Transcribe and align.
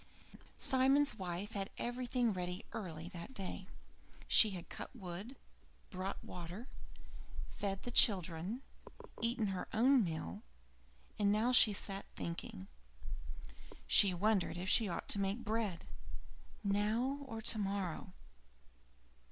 III 0.33 0.39
Simon's 0.57 1.13
wife 1.19 1.51
had 1.51 1.69
everything 1.77 2.33
ready 2.33 2.65
early 2.73 3.07
that 3.09 3.35
day. 3.35 3.67
She 4.27 4.49
had 4.49 4.67
cut 4.67 4.89
wood, 4.95 5.35
brought 5.91 6.23
water, 6.23 6.67
fed 7.49 7.83
the 7.83 7.91
children, 7.91 8.63
eaten 9.21 9.49
her 9.49 9.67
own 9.73 10.03
meal, 10.03 10.41
and 11.19 11.31
now 11.31 11.51
she 11.51 11.71
sat 11.71 12.07
thinking. 12.15 12.65
She 13.85 14.11
wondered 14.11 14.57
when 14.57 14.65
she 14.65 14.89
ought 14.89 15.07
to 15.09 15.19
make 15.21 15.43
bread: 15.43 15.87
now 16.63 17.19
or 17.27 17.39
tomorrow? 17.39 18.13